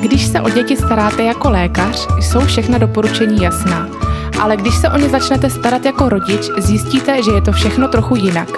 [0.00, 3.88] Když se o děti staráte jako lékař, jsou všechna doporučení jasná.
[4.40, 8.16] Ale když se o ně začnete starat jako rodič, zjistíte, že je to všechno trochu
[8.16, 8.48] jinak.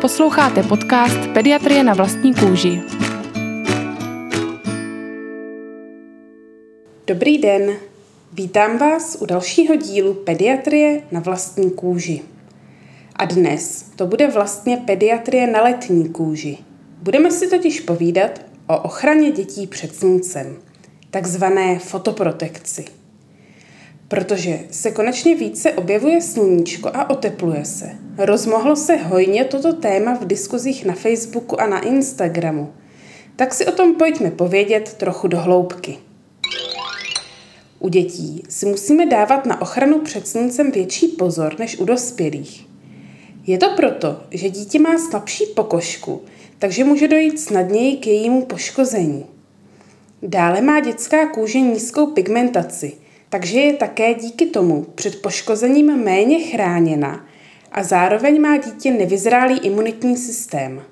[0.00, 2.82] Posloucháte podcast Pediatrie na vlastní kůži.
[7.06, 7.72] Dobrý den,
[8.32, 12.20] vítám vás u dalšího dílu Pediatrie na vlastní kůži.
[13.16, 16.58] A dnes to bude vlastně pediatrie na letní kůži.
[17.02, 20.56] Budeme si totiž povídat o ochraně dětí před sluncem,
[21.10, 22.84] takzvané fotoprotekci.
[24.08, 30.24] Protože se konečně více objevuje sluníčko a otepluje se, rozmohlo se hojně toto téma v
[30.24, 32.72] diskuzích na Facebooku a na Instagramu,
[33.36, 35.98] tak si o tom pojďme povědět trochu do hloubky.
[37.78, 42.66] U dětí si musíme dávat na ochranu před sluncem větší pozor než u dospělých.
[43.46, 46.22] Je to proto, že dítě má slabší pokožku,
[46.60, 49.26] takže může dojít snadněji k jejímu poškození.
[50.22, 52.92] Dále má dětská kůže nízkou pigmentaci,
[53.28, 57.26] takže je také díky tomu před poškozením méně chráněna
[57.72, 60.82] a zároveň má dítě nevyzrálý imunitní systém.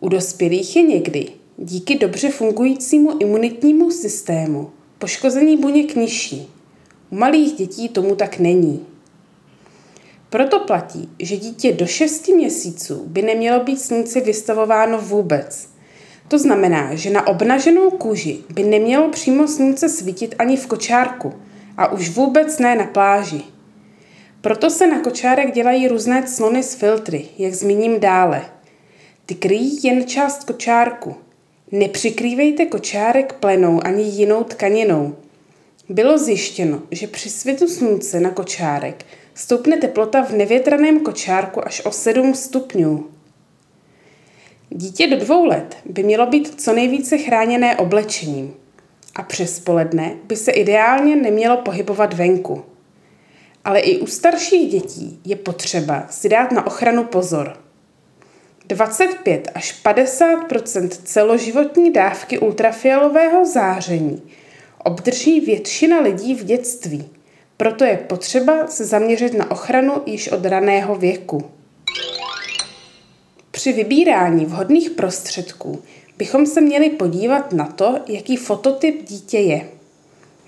[0.00, 6.48] U dospělých je někdy, díky dobře fungujícímu imunitnímu systému, poškození buněk nižší.
[7.10, 8.86] U malých dětí tomu tak není.
[10.30, 15.68] Proto platí, že dítě do 6 měsíců by nemělo být slunci vystavováno vůbec.
[16.28, 21.32] To znamená, že na obnaženou kůži by nemělo přímo slunce svítit ani v kočárku
[21.76, 23.42] a už vůbec ne na pláži.
[24.40, 28.42] Proto se na kočárek dělají různé clony s filtry, jak zmíním dále.
[29.26, 31.14] Ty kryjí jen část kočárku.
[31.72, 35.16] Nepřikrývejte kočárek plenou ani jinou tkaninou.
[35.88, 41.90] Bylo zjištěno, že při světu slunce na kočárek stoupne teplota v nevětraném kočárku až o
[41.90, 43.10] 7 stupňů.
[44.70, 48.54] Dítě do dvou let by mělo být co nejvíce chráněné oblečením
[49.14, 52.64] a přes poledne by se ideálně nemělo pohybovat venku.
[53.64, 57.56] Ale i u starších dětí je potřeba si dát na ochranu pozor.
[58.66, 64.22] 25 až 50% celoživotní dávky ultrafialového záření
[64.84, 67.08] obdrží většina lidí v dětství–
[67.60, 71.44] proto je potřeba se zaměřit na ochranu již od raného věku.
[73.50, 75.82] Při vybírání vhodných prostředků
[76.18, 79.68] bychom se měli podívat na to, jaký fototyp dítě je.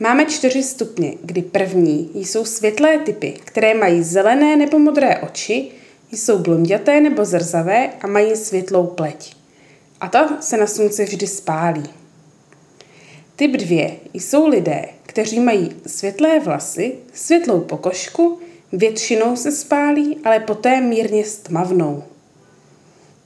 [0.00, 5.70] Máme čtyři stupně, kdy první jsou světlé typy, které mají zelené nebo modré oči,
[6.12, 9.36] jsou blonděté nebo zrzavé a mají světlou pleť.
[10.00, 11.84] A ta se na slunci vždy spálí.
[13.36, 18.38] Typ 2 jsou lidé, kteří mají světlé vlasy, světlou pokožku,
[18.72, 22.04] většinou se spálí, ale poté mírně stmavnou.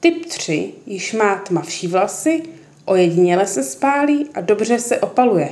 [0.00, 2.42] Typ 3 již má tmavší vlasy,
[2.84, 5.48] ojediněle se spálí a dobře se opaluje.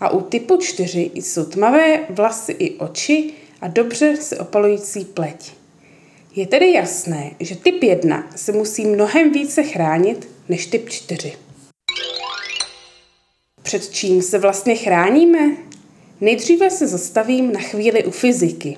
[0.00, 3.30] A u typu 4 jsou tmavé vlasy i oči
[3.60, 5.52] a dobře se opalující pleť.
[6.36, 11.32] Je tedy jasné, že typ 1 se musí mnohem více chránit než typ 4.
[13.70, 15.56] Před čím se vlastně chráníme?
[16.20, 18.76] Nejdříve se zastavím na chvíli u fyziky.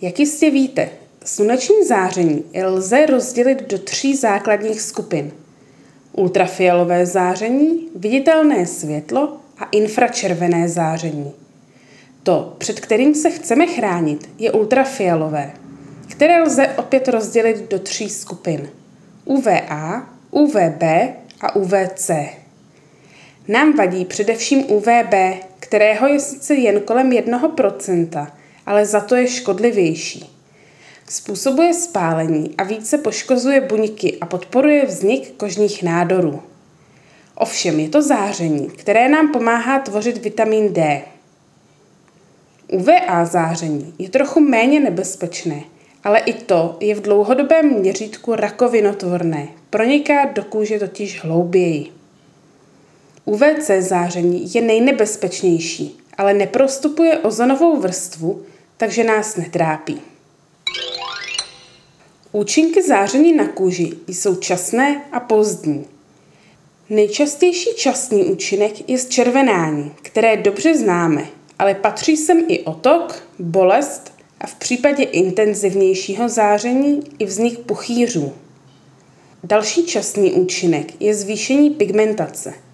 [0.00, 0.90] Jak jistě víte,
[1.24, 5.32] sluneční záření lze rozdělit do tří základních skupin.
[6.12, 11.32] Ultrafialové záření, viditelné světlo a infračervené záření.
[12.22, 15.52] To, před kterým se chceme chránit, je ultrafialové,
[16.08, 18.70] které lze opět rozdělit do tří skupin.
[19.24, 20.82] UVA, UVB
[21.40, 22.10] a UVC.
[23.48, 25.14] Nám vadí především UVB,
[25.60, 28.30] kterého je sice jen kolem 1%,
[28.66, 30.38] ale za to je škodlivější.
[31.08, 36.42] Způsobuje spálení a více poškozuje buňky a podporuje vznik kožních nádorů.
[37.34, 41.02] Ovšem je to záření, které nám pomáhá tvořit vitamin D.
[42.68, 45.62] UVA záření je trochu méně nebezpečné,
[46.04, 51.97] ale i to je v dlouhodobém měřítku rakovinotvorné, proniká do kůže totiž hlouběji.
[53.28, 58.42] UVC záření je nejnebezpečnější, ale neprostupuje ozonovou vrstvu,
[58.76, 60.00] takže nás netrápí.
[62.32, 65.86] Účinky záření na kůži jsou časné a pozdní.
[66.90, 71.26] Nejčastější časný účinek je zčervenání, které dobře známe,
[71.58, 78.32] ale patří sem i otok, bolest a v případě intenzivnějšího záření i vznik puchýřů.
[79.44, 82.54] Další časný účinek je zvýšení pigmentace–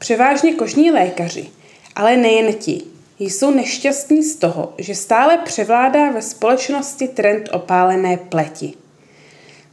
[0.00, 1.48] Převážně kožní lékaři,
[1.96, 2.82] ale nejen ti,
[3.18, 8.72] jsou nešťastní z toho, že stále převládá ve společnosti trend opálené pleti.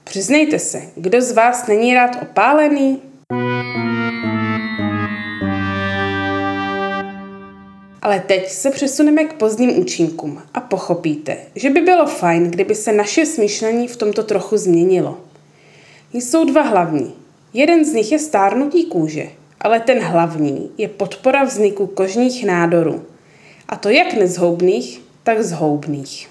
[0.03, 3.01] Přiznejte se, kdo z vás není rád opálený?
[8.01, 12.91] Ale teď se přesuneme k pozdním účinkům a pochopíte, že by bylo fajn, kdyby se
[12.91, 15.17] naše smýšlení v tomto trochu změnilo.
[16.13, 17.13] Jsou dva hlavní.
[17.53, 19.29] Jeden z nich je stárnutí kůže,
[19.61, 23.05] ale ten hlavní je podpora vzniku kožních nádorů.
[23.69, 26.29] A to jak nezhoubných, tak zhoubných.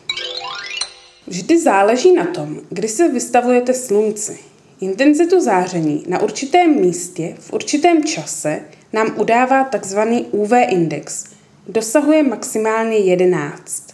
[1.26, 4.38] Vždy záleží na tom, kdy se vystavujete slunci.
[4.80, 8.60] Intenzitu záření na určitém místě v určitém čase
[8.92, 9.98] nám udává tzv.
[10.30, 11.24] UV index.
[11.68, 13.86] Dosahuje maximálně 11.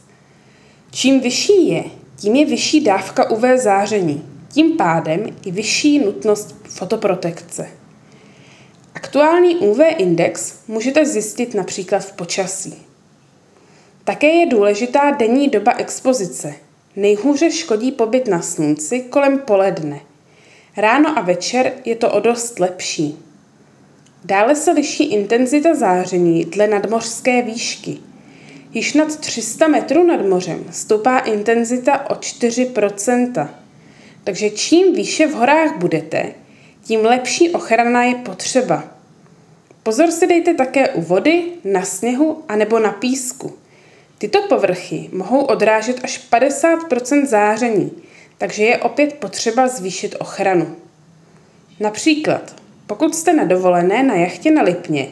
[0.91, 1.85] Čím vyšší je,
[2.17, 4.25] tím je vyšší dávka UV záření.
[4.49, 7.82] Tím pádem i vyšší nutnost fotoprotekce.
[8.95, 12.83] Aktuální UV index můžete zjistit například v počasí.
[14.05, 16.55] Také je důležitá denní doba expozice.
[16.97, 20.01] Nejhůře škodí pobyt na slunci kolem poledne.
[20.77, 23.19] Ráno a večer je to o dost lepší.
[24.25, 27.99] Dále se liší intenzita záření dle nadmořské výšky.
[28.73, 33.49] Již nad 300 metrů nad mořem stoupá intenzita o 4%
[34.25, 36.33] Takže čím výše v horách budete,
[36.85, 38.85] tím lepší ochrana je potřeba.
[39.83, 43.53] Pozor si dejte také u vody, na sněhu a nebo na písku.
[44.19, 47.93] Tyto povrchy mohou odrážet až 50% záření,
[48.39, 50.77] takže je opět potřeba zvýšit ochranu.
[51.81, 52.55] Například,
[52.87, 55.09] pokud jste na dovolené na jachtě na Lipně,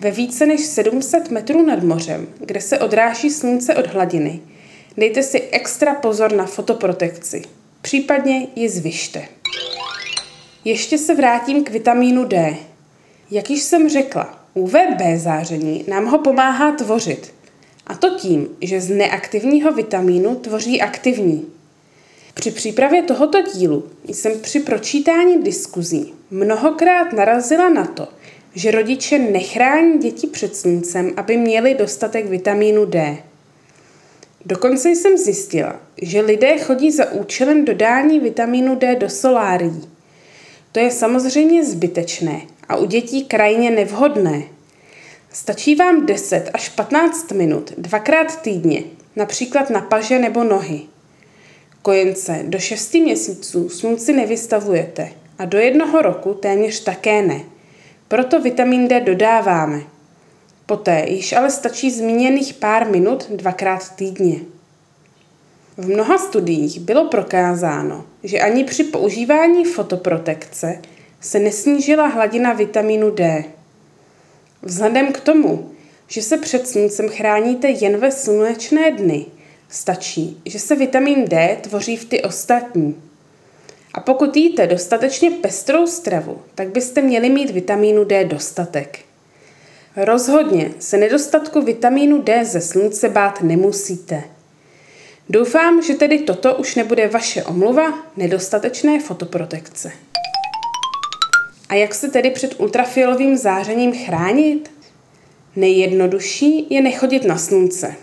[0.00, 4.40] ve více než 700 metrů nad mořem, kde se odráží slunce od hladiny,
[4.96, 7.42] dejte si extra pozor na fotoprotekci,
[7.82, 9.28] případně ji zvyšte.
[10.64, 12.56] Ještě se vrátím k vitamínu D.
[13.30, 17.34] Jak již jsem řekla, UVB záření nám ho pomáhá tvořit.
[17.86, 21.46] A to tím, že z neaktivního vitamínu tvoří aktivní.
[22.34, 28.08] Při přípravě tohoto dílu jsem při pročítání diskuzí mnohokrát narazila na to,
[28.54, 33.16] že rodiče nechrání děti před sluncem, aby měli dostatek vitamínu D.
[34.46, 39.93] Dokonce jsem zjistila, že lidé chodí za účelem dodání vitamínu D do solárií.
[40.74, 44.42] To je samozřejmě zbytečné a u dětí krajně nevhodné.
[45.32, 48.82] Stačí vám 10 až 15 minut dvakrát týdně,
[49.16, 50.80] například na paže nebo nohy.
[51.82, 57.40] Kojence do 6 měsíců slunci nevystavujete a do jednoho roku téměř také ne.
[58.08, 59.80] Proto vitamin D dodáváme.
[60.66, 64.53] Poté již ale stačí zmíněných pár minut dvakrát týdně.
[65.76, 70.78] V mnoha studiích bylo prokázáno, že ani při používání fotoprotekce
[71.20, 73.44] se nesnížila hladina vitamínu D.
[74.62, 75.70] Vzhledem k tomu,
[76.08, 79.26] že se před sluncem chráníte jen ve slunečné dny,
[79.68, 83.02] stačí, že se vitamin D tvoří v ty ostatní.
[83.94, 88.98] A pokud jíte dostatečně pestrou stravu, tak byste měli mít vitamínu D dostatek.
[89.96, 94.22] Rozhodně se nedostatku vitamínu D ze slunce bát nemusíte.
[95.28, 99.92] Doufám, že tedy toto už nebude vaše omluva nedostatečné fotoprotekce.
[101.68, 104.70] A jak se tedy před ultrafialovým zářením chránit?
[105.56, 107.94] Nejjednodušší je nechodit na slunce.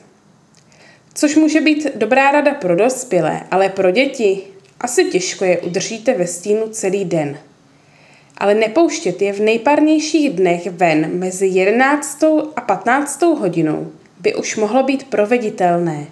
[1.13, 4.41] Což může být dobrá rada pro dospělé, ale pro děti
[4.79, 7.37] asi těžko je udržíte ve stínu celý den.
[8.37, 12.23] Ale nepouštět je v nejparnějších dnech ven mezi 11.
[12.55, 13.21] a 15.
[13.21, 16.07] hodinou by už mohlo být proveditelné.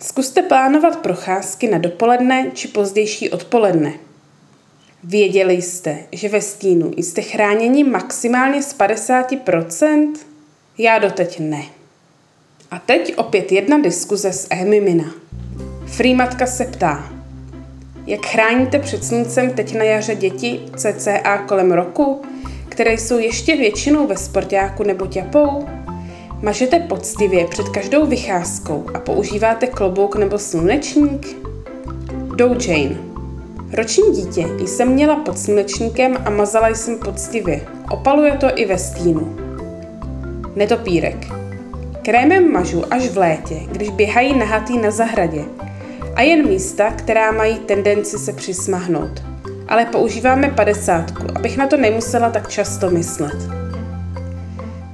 [0.00, 3.92] Zkuste plánovat procházky na dopoledne či pozdější odpoledne.
[5.04, 10.12] Věděli jste, že ve stínu jste chráněni maximálně z 50%?
[10.78, 11.62] Já doteď ne.
[12.70, 15.14] A teď opět jedna diskuze s Emimina.
[15.86, 17.12] Frýmatka se ptá,
[18.06, 22.22] jak chráníte před sluncem teď na jaře děti cca kolem roku,
[22.68, 25.66] které jsou ještě většinou ve sportáku nebo ťapou?
[26.42, 31.36] Mažete poctivě před každou vycházkou a používáte klobouk nebo slunečník?
[32.36, 32.96] Dow Jane
[33.72, 37.60] Roční dítě jsem měla pod slunečníkem a mazala jsem poctivě.
[37.90, 39.36] Opaluje to i ve stínu.
[40.56, 41.26] Netopírek
[42.02, 45.44] Krémem mažu až v létě, když běhají nahatý na zahradě.
[46.14, 49.22] A jen místa, která mají tendenci se přismahnout.
[49.68, 53.36] Ale používáme padesátku, abych na to nemusela tak často myslet.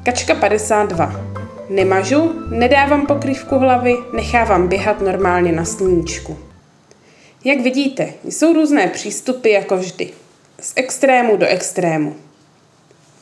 [0.03, 1.30] Kačka 52.
[1.71, 6.39] Nemažu, nedávám pokrývku hlavy, nechávám běhat normálně na sluníčku.
[7.45, 10.11] Jak vidíte, jsou různé přístupy jako vždy.
[10.61, 12.17] Z extrému do extrému.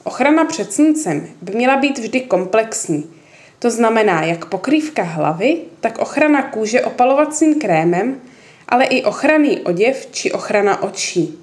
[0.05, 3.11] Ochrana před sluncem by měla být vždy komplexní.
[3.59, 8.21] To znamená jak pokrývka hlavy, tak ochrana kůže opalovacím krémem,
[8.69, 11.39] ale i ochranný oděv či ochrana očí.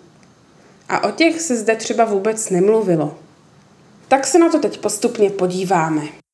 [0.89, 3.17] A o těch se zde třeba vůbec nemluvilo.
[4.07, 6.24] Tak se na to teď postupně podíváme.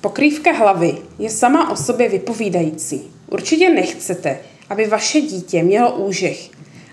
[0.00, 3.10] Pokrývka hlavy je sama o sobě vypovídající.
[3.30, 4.38] Určitě nechcete,
[4.70, 6.38] aby vaše dítě mělo úžeh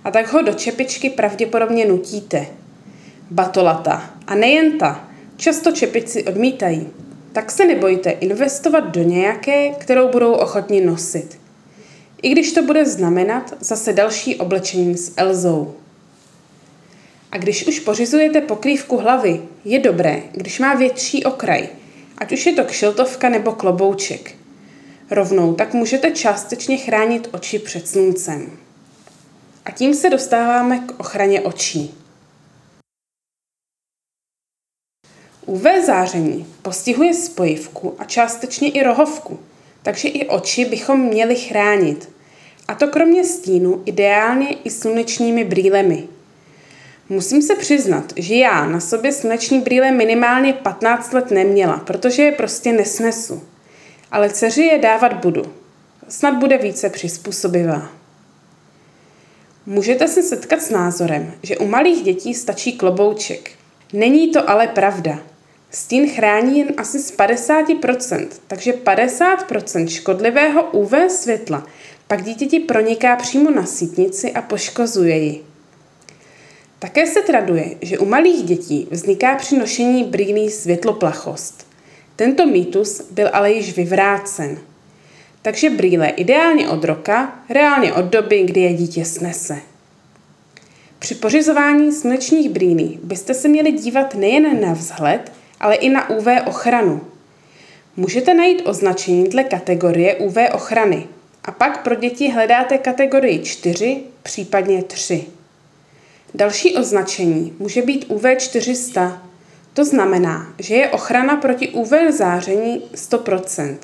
[0.04, 2.48] a tak ho do čepičky pravděpodobně nutíte.
[3.32, 6.88] Batolata, a nejen ta, často čepici odmítají.
[7.34, 11.40] Tak se nebojte investovat do nějaké, kterou budou ochotni nosit.
[12.22, 15.74] I když to bude znamenat zase další oblečení s Elzou.
[17.32, 21.68] A když už pořizujete pokrývku hlavy, je dobré, když má větší okraj,
[22.18, 24.36] ať už je to kšiltovka nebo klobouček.
[25.12, 28.52] Rovnou tak můžete částečně chránit oči před sluncem.
[29.66, 31.96] A tím se dostáváme k ochraně očí.
[35.46, 39.40] UV záření postihuje spojivku a částečně i rohovku,
[39.82, 42.10] takže i oči bychom měli chránit.
[42.68, 46.08] A to kromě stínu ideálně i slunečními brýlemi.
[47.10, 52.32] Musím se přiznat, že já na sobě sluneční brýle minimálně 15 let neměla, protože je
[52.32, 53.44] prostě nesnesu.
[54.12, 55.54] Ale dceři je dávat budu.
[56.10, 57.90] Snad bude více přizpůsobivá.
[59.66, 63.52] Můžete se setkat s názorem, že u malých dětí stačí klobouček.
[63.94, 65.20] Není to ale pravda.
[65.72, 71.68] Stín chrání jen asi z 50%, takže 50% škodlivého UV světla
[72.08, 75.53] pak dítěti proniká přímo na sítnici a poškozuje ji.
[76.84, 81.68] Také se traduje, že u malých dětí vzniká při nošení brýlí světloplachost.
[82.16, 84.60] Tento mýtus byl ale již vyvrácen.
[85.42, 89.58] Takže brýle ideálně od roka, reálně od doby, kdy je dítě snese.
[91.00, 96.28] Při pořizování slunečních brýlí byste se měli dívat nejen na vzhled, ale i na UV
[96.46, 97.02] ochranu.
[97.96, 101.08] Můžete najít označení dle kategorie UV ochrany
[101.44, 105.26] a pak pro děti hledáte kategorii 4, případně 3.
[106.36, 109.24] Další označení může být UV 400.
[109.74, 113.78] To znamená, že je ochrana proti UV záření 100%.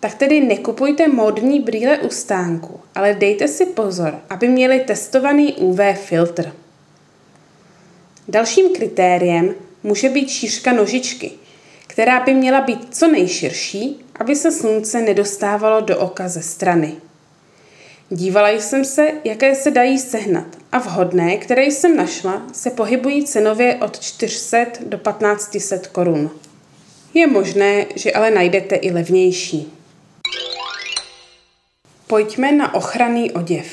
[0.00, 5.80] Tak tedy nekupujte módní brýle u stánku, ale dejte si pozor, aby měli testovaný UV
[5.94, 6.52] filtr.
[8.28, 11.32] Dalším kritériem může být šířka nožičky,
[11.86, 16.96] která by měla být co nejširší, aby se slunce nedostávalo do oka ze strany.
[18.10, 23.74] Dívala jsem se, jaké se dají sehnat a vhodné, které jsem našla, se pohybují cenově
[23.74, 26.30] od 400 do 1500 korun.
[27.14, 29.72] Je možné, že ale najdete i levnější.
[32.06, 33.66] Pojďme na ochranný oděv.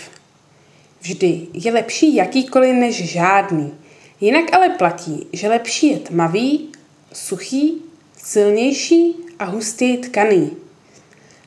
[1.02, 3.74] Vždy je lepší jakýkoliv než žádný.
[4.22, 6.72] Jinak ale platí, že lepší je tmavý,
[7.14, 7.82] suchý,
[8.24, 10.58] silnější a hustý tkaný.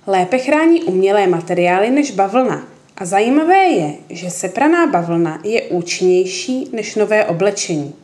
[0.07, 2.69] Lépe chrání umělé materiály než bavlna,
[3.01, 7.95] a zajímavé je, že sepraná bavlna je účinnější než nové oblečení.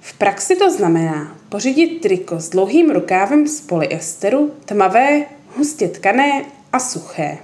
[0.00, 5.24] V praxi to znamená pořídit triko s dlouhým rukávem z polyesteru, tmavé,
[5.56, 7.38] hustě tkané a suché.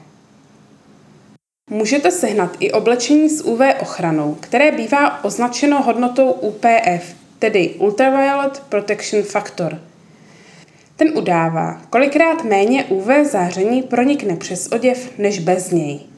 [1.71, 9.23] Můžete sehnat i oblečení s UV ochranou, které bývá označeno hodnotou UPF, tedy Ultraviolet Protection
[9.23, 9.81] Factor.
[10.97, 16.12] Ten udává, kolikrát méně UV záření pronikne přes oděv než bez něj.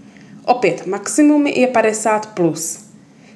[0.44, 2.84] Opět maximum je 50+, plus,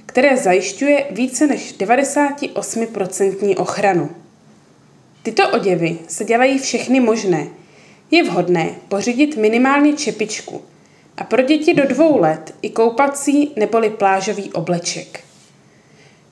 [0.06, 4.10] které zajišťuje více než 98% ochranu.
[5.22, 7.46] Tyto oděvy se dělají všechny možné.
[8.10, 10.62] Je vhodné pořídit minimálně čepičku
[11.16, 15.20] a pro děti do dvou let i koupací neboli plážový obleček.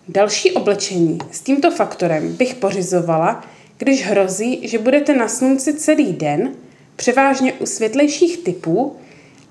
[0.08, 3.44] Další oblečení s tímto faktorem bych pořizovala,
[3.78, 6.52] když hrozí, že budete na slunci celý den,
[6.96, 8.96] převážně u světlejších typů,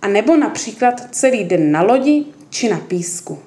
[0.06, 3.40] a nebo například celý den na lodi či na písku.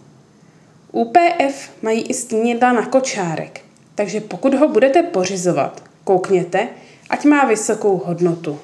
[0.93, 3.61] UPF mají i stínidla na kočárek,
[3.95, 6.69] takže pokud ho budete pořizovat, koukněte,
[7.11, 8.59] ať má vysokou hodnotu.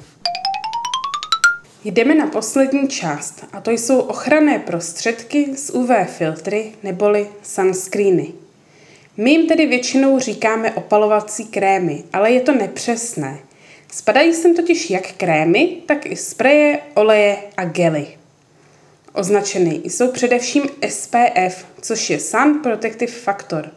[1.85, 8.33] Jdeme na poslední část a to jsou ochranné prostředky s UV filtry neboli sunscreeny.
[9.17, 13.39] My jim tedy většinou říkáme opalovací krémy, ale je to nepřesné–
[13.95, 18.07] Spadají sem totiž jak krémy, tak i spreje, oleje a gely.
[19.13, 23.71] Označeny jsou především SPF, což je Sun Protective Factor.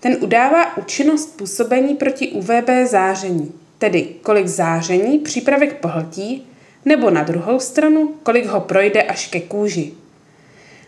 [0.00, 6.46] Ten udává účinnost působení proti UVB záření, tedy kolik záření přípravek pohltí,
[6.84, 9.92] nebo na druhou stranu, kolik ho projde až ke kůži.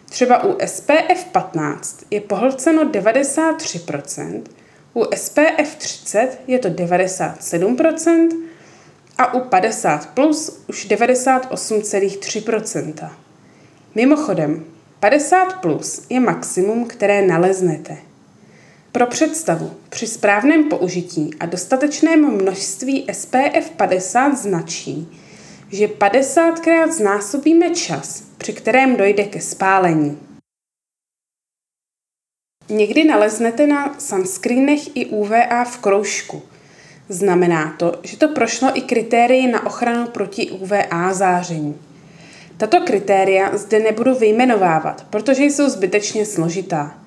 [0.09, 4.43] Třeba u SPF 15 je pohlceno 93%,
[4.95, 8.29] u SPF 30 je to 97%
[9.19, 13.11] a u 50 plus už 98,3%.
[13.95, 14.65] Mimochodem,
[15.01, 17.97] 50 plus je maximum, které naleznete.
[18.93, 25.09] Pro představu, při správném použití a dostatečném množství SPF 50 značí,
[25.73, 30.19] že 50krát znásobíme čas, při kterém dojde ke spálení.
[32.71, 36.43] Někdy naleznete na sunscreenech i UVA v kroužku.
[37.09, 41.77] Znamená to, že to prošlo i kritérii na ochranu proti UVA záření.
[42.57, 46.99] Tato kritéria zde nebudu vyjmenovávat, protože jsou zbytečně složitá.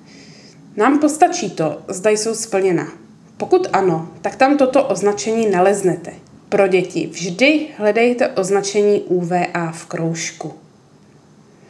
[0.76, 2.88] Nám postačí to, zda jsou splněna.
[3.36, 6.12] Pokud ano, tak tam toto označení naleznete.
[6.48, 10.52] Pro děti vždy hledejte označení UVA v kroužku.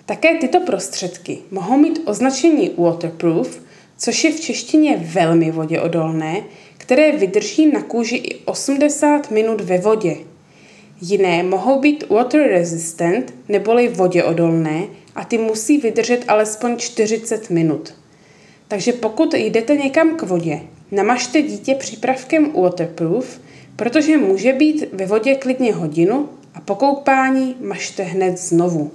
[0.06, 3.63] Také tyto prostředky mohou mít označení waterproof,
[3.98, 6.42] což je v češtině velmi voděodolné,
[6.78, 10.16] které vydrží na kůži i 80 minut ve vodě.
[11.00, 17.94] Jiné mohou být water resistant neboli voděodolné a ty musí vydržet alespoň 40 minut.
[18.68, 20.60] Takže pokud jdete někam k vodě,
[20.90, 23.40] namažte dítě přípravkem waterproof,
[23.76, 28.90] protože může být ve vodě klidně hodinu a po koupání mažte hned znovu.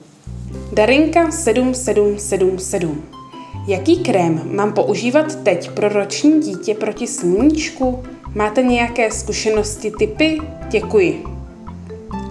[0.73, 3.18] Darinka 7777
[3.67, 8.03] Jaký krém mám používat teď pro roční dítě proti sluníčku?
[8.35, 10.41] Máte nějaké zkušenosti, typy?
[10.69, 11.23] Děkuji.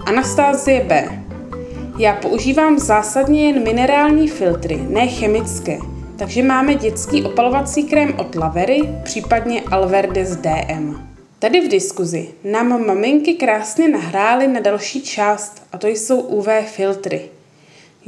[0.05, 1.23] Anastázie B.
[1.99, 5.79] Já používám zásadně jen minerální filtry, ne chemické,
[6.17, 11.09] takže máme dětský opalovací krém od Lavery, případně Alverdes DM.
[11.39, 17.21] Tady v diskuzi nám maminky krásně nahrály na další část, a to jsou UV filtry.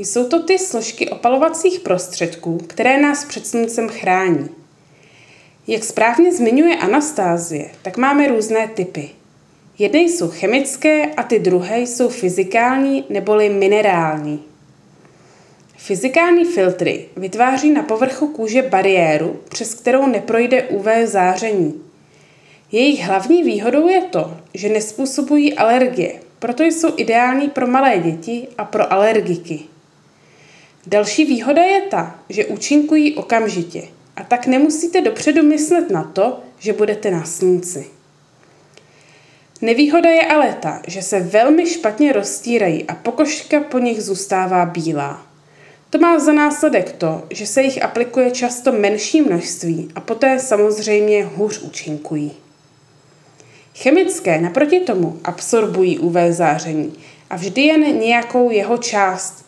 [0.03, 4.49] Jsou to ty složky opalovacích prostředků, které nás před sluncem chrání.
[5.67, 9.09] Jak správně zmiňuje Anastázie, tak máme různé typy.
[9.77, 14.43] Jedny jsou chemické a ty druhé jsou fyzikální neboli minerální.
[15.77, 21.81] Fyzikální filtry vytváří na povrchu kůže bariéru, přes kterou neprojde UV záření.
[22.71, 28.65] Jejich hlavní výhodou je to, že nespůsobují alergie, proto jsou ideální pro malé děti a
[28.65, 29.70] pro alergiky.
[30.87, 33.83] Další výhoda je ta, že účinkují okamžitě
[34.15, 37.87] a tak nemusíte dopředu myslet na to, že budete na slunci.
[39.61, 45.25] Nevýhoda je ale ta, že se velmi špatně rozstírají a pokožka po nich zůstává bílá.
[45.89, 51.23] To má za následek to, že se jich aplikuje často menší množství a poté samozřejmě
[51.23, 52.31] hůř účinkují.
[53.75, 56.93] Chemické naproti tomu absorbují UV záření
[57.29, 59.45] a vždy jen nějakou jeho část,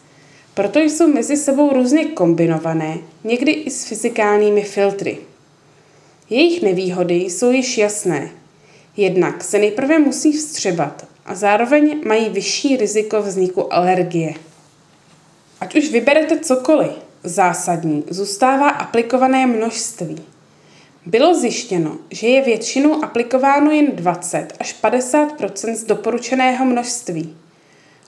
[0.53, 5.17] proto jsou mezi sebou různě kombinované, někdy i s fyzikálními filtry.
[6.29, 8.29] Jejich nevýhody jsou již jasné.
[8.97, 14.33] Jednak se nejprve musí vstřebat a zároveň mají vyšší riziko vzniku alergie.
[15.61, 16.91] Ať už vyberete cokoliv,
[17.23, 20.21] zásadní zůstává aplikované množství.
[21.05, 27.37] Bylo zjištěno, že je většinou aplikováno jen 20 až 50% z doporučeného množství.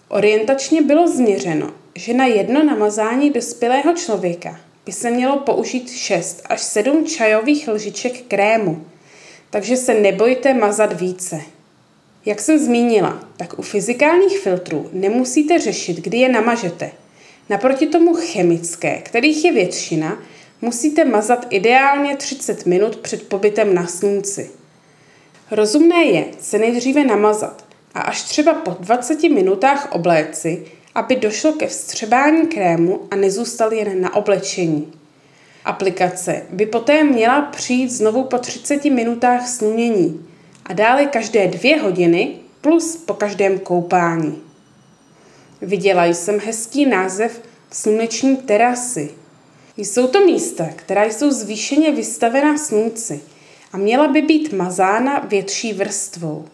[0.08, 6.62] Orientačně bylo změřeno, že na jedno namazání dospělého člověka by se mělo použít 6 až
[6.62, 8.86] 7 čajových lžiček krému,
[9.49, 11.41] takže se nebojte mazat více.
[12.25, 16.91] Jak jsem zmínila, tak u fyzikálních filtrů nemusíte řešit, kdy je namažete.
[17.49, 20.23] Naproti tomu chemické, kterých je většina,
[20.62, 24.51] musíte mazat ideálně 30 minut před pobytem na slunci.
[25.51, 31.67] Rozumné je se nejdříve namazat a až třeba po 20 minutách obléci, aby došlo ke
[31.67, 34.93] vstřebání krému a nezůstal jen na oblečení.
[35.65, 40.27] Aplikace by poté měla přijít znovu po 30 minutách slunění
[40.65, 44.41] a dále každé dvě hodiny plus po každém koupání.
[45.62, 49.12] Viděla jsem hezký název sluneční terasy.
[49.77, 53.21] Jsou to místa, která jsou zvýšeně vystavena slunci
[53.73, 56.45] a měla by být mazána větší vrstvou.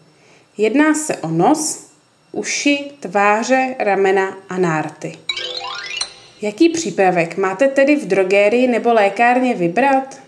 [0.56, 1.81] Jedná se o nos,
[2.32, 5.18] uši, tváře, ramena a nárty.
[6.42, 10.20] Jaký přípravek máte tedy v drogérii nebo lékárně vybrat?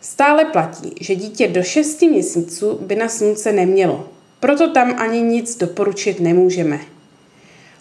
[0.00, 4.08] Stále platí, že dítě do 6 měsíců by na slunce nemělo,
[4.40, 6.80] proto tam ani nic doporučit nemůžeme.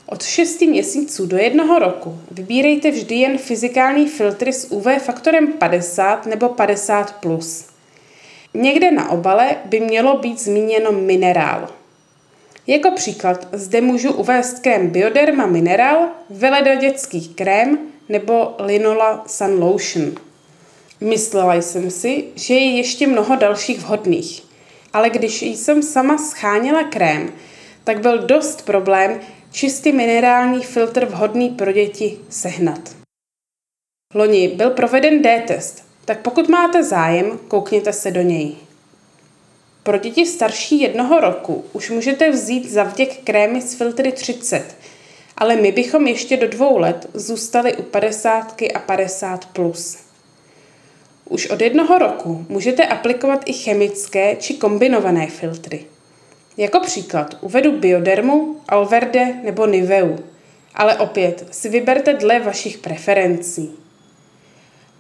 [0.06, 6.26] Od 6 měsíců do jednoho roku vybírejte vždy jen fyzikální filtry s UV faktorem 50
[6.26, 7.06] nebo 50+.
[7.20, 7.66] Plus.
[8.54, 11.70] Někde na obale by mělo být zmíněno minerál.
[12.68, 17.78] Jako příklad zde můžu uvést krém Bioderma Mineral, Veleda dětských krém
[18.10, 20.16] nebo Linola Sun Lotion.
[21.02, 24.44] Myslela jsem si, že je ještě mnoho dalších vhodných,
[24.94, 27.34] ale když jsem sama scháněla krém,
[27.84, 29.20] tak byl dost problém
[29.52, 32.96] čistý minerální filtr vhodný pro děti sehnat.
[34.16, 38.56] Loni byl proveden D-test Tak pokud máte zájem, koukněte se do něj.
[39.84, 44.76] Pro děti starší jednoho roku už můžete vzít za vděk krémy s filtry 30,
[45.38, 49.98] ale my bychom ještě do dvou let zůstali u 50 a 50 plus.
[51.30, 55.86] Už od jednoho roku můžete aplikovat i chemické či kombinované filtry.
[56.58, 60.18] Jako příklad uvedu Biodermu, Alverde nebo Niveu,
[60.76, 63.83] ale opět si vyberte dle vašich preferencí.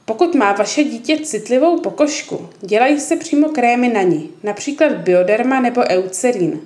[0.05, 5.81] Pokud má vaše dítě citlivou pokožku, dělají se přímo krémy na ní, například Bioderma nebo
[5.81, 6.61] Eucerin.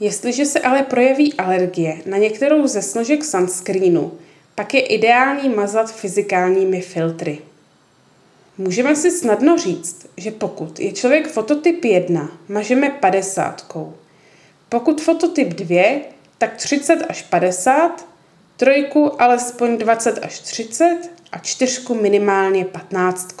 [0.00, 4.12] Jestliže se ale projeví alergie na některou ze složek sunscreenu,
[4.54, 7.38] pak je ideální mazat fyzikálními filtry.
[8.58, 13.76] Můžeme si snadno říct, že pokud je člověk fototyp 1, mažeme 50.
[14.68, 16.00] Pokud fototyp 2,
[16.38, 18.06] tak 30 až 50,
[18.58, 20.98] trojku alespoň 20 až 30
[21.32, 23.34] a čtyřku minimálně 15.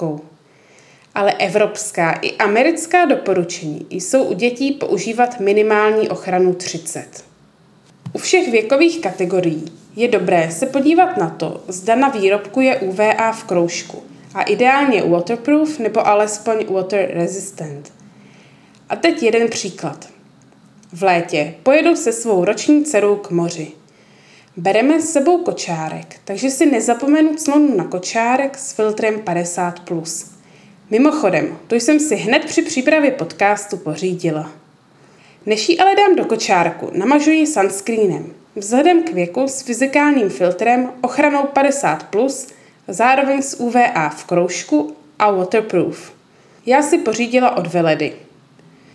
[1.14, 7.24] Ale evropská i americká doporučení jsou u dětí používat minimální ochranu 30.
[8.12, 9.64] U všech věkových kategorií
[9.96, 14.02] je dobré se podívat na to, zda na výrobku je UVA v kroužku–
[14.34, 17.92] a ideálně waterproof nebo alespoň water resistant.
[18.88, 20.08] A teď jeden příklad.
[20.92, 23.72] V létě pojedu se svou roční dcerou k moři.
[24.58, 30.26] Bereme s sebou kočárek, takže si nezapomenu clonu na kočárek s filtrem 50+.
[30.90, 34.52] Mimochodem, to jsem si hned při přípravě podcastu pořídila.
[35.46, 38.32] Než ji ale dám do kočárku, namažuji sunscreenem.
[38.56, 42.48] Vzhledem k věku s fyzikálním filtrem ochranou 50+,
[42.88, 46.12] zároveň s UVA v kroužku a waterproof.
[46.66, 48.12] Já si pořídila od Veledy.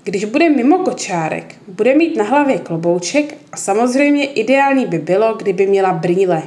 [0.04, 5.68] Když bude mimo kočárek, bude mít na hlavě klobouček a samozřejmě ideální by bylo, kdyby
[5.68, 6.44] měla brýle.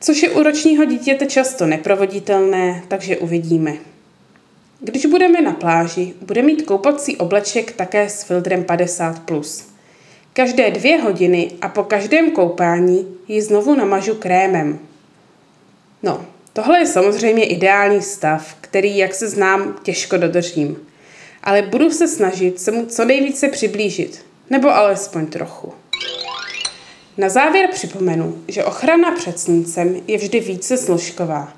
[0.00, 3.74] Což je u ročního dítěte často neprovoditelné, takže uvidíme.
[4.80, 9.64] Když budeme na pláži, bude mít koupací obleček také s filtrem 50+.
[10.32, 14.78] Každé dvě hodiny a po každém koupání ji znovu namažu krémem.
[16.02, 20.87] No, Tohle je samozřejmě ideální stav, který, jak se znám, těžko dodržím.
[21.48, 25.72] Ale budu se snažit se mu co nejvíce přiblížit, nebo alespoň trochu.
[27.18, 31.52] Na závěr připomenu, že ochrana před sluncem je vždy více složková.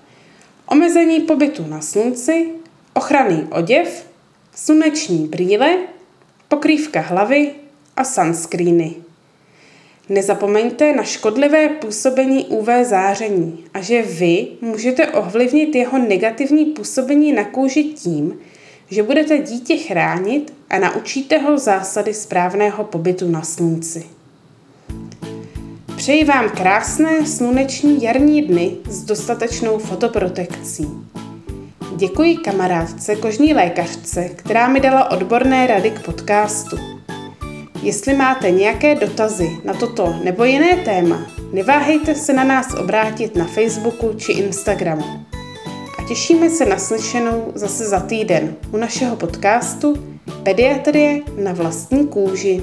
[0.67, 2.49] Omezení pobytu na slunci,
[2.95, 4.07] ochranný oděv,
[4.55, 5.77] sluneční brýle,
[6.49, 7.51] pokrývka hlavy
[7.97, 8.95] a sunscreeny.
[10.09, 17.45] Nezapomeňte na škodlivé působení UV záření a že vy můžete ovlivnit jeho negativní působení na
[17.45, 18.39] kůži tím,
[18.91, 24.05] že budete dítě chránit a naučíte ho zásady správného pobytu na slunci.
[25.97, 30.87] Přeji vám krásné sluneční jarní dny s dostatečnou fotoprotekcí.
[31.97, 36.77] Děkuji kamarádce kožní lékařce, která mi dala odborné rady k podcastu.
[37.83, 43.45] Jestli máte nějaké dotazy na toto nebo jiné téma, neváhejte se na nás obrátit na
[43.45, 45.30] Facebooku či Instagramu.
[46.11, 49.95] Těšíme se na slyšenou zase za týden u našeho podcastu
[50.43, 52.63] Pediatrie na vlastní kůži.